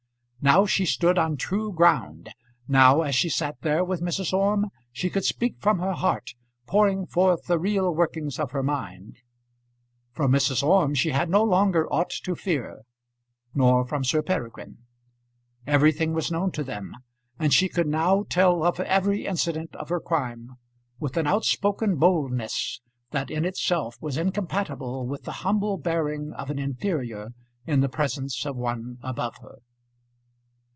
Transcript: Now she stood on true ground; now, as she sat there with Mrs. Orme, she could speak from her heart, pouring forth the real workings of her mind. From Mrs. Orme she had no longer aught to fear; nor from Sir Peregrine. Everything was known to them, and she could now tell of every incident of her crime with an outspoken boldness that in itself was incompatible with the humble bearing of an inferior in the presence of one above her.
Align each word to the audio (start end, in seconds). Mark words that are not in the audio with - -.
Now 0.43 0.65
she 0.65 0.87
stood 0.87 1.19
on 1.19 1.37
true 1.37 1.71
ground; 1.71 2.33
now, 2.67 3.03
as 3.03 3.13
she 3.13 3.29
sat 3.29 3.61
there 3.61 3.85
with 3.85 4.01
Mrs. 4.01 4.33
Orme, 4.33 4.71
she 4.91 5.07
could 5.07 5.23
speak 5.23 5.59
from 5.59 5.77
her 5.77 5.91
heart, 5.93 6.33
pouring 6.65 7.05
forth 7.05 7.45
the 7.45 7.59
real 7.59 7.93
workings 7.93 8.39
of 8.39 8.49
her 8.49 8.63
mind. 8.63 9.17
From 10.11 10.31
Mrs. 10.31 10.63
Orme 10.63 10.95
she 10.95 11.11
had 11.11 11.29
no 11.29 11.43
longer 11.43 11.85
aught 11.93 12.09
to 12.23 12.33
fear; 12.35 12.81
nor 13.53 13.85
from 13.85 14.03
Sir 14.03 14.23
Peregrine. 14.23 14.79
Everything 15.67 16.11
was 16.11 16.31
known 16.31 16.51
to 16.53 16.63
them, 16.63 16.95
and 17.37 17.53
she 17.53 17.69
could 17.69 17.85
now 17.87 18.25
tell 18.27 18.63
of 18.63 18.79
every 18.79 19.27
incident 19.27 19.75
of 19.75 19.89
her 19.89 19.99
crime 19.99 20.55
with 20.99 21.17
an 21.17 21.27
outspoken 21.27 21.97
boldness 21.97 22.81
that 23.11 23.29
in 23.29 23.45
itself 23.45 24.01
was 24.01 24.17
incompatible 24.17 25.05
with 25.05 25.21
the 25.25 25.31
humble 25.45 25.77
bearing 25.77 26.33
of 26.33 26.49
an 26.49 26.57
inferior 26.57 27.29
in 27.67 27.81
the 27.81 27.87
presence 27.89 28.43
of 28.43 28.55
one 28.55 28.97
above 29.03 29.37
her. 29.37 29.59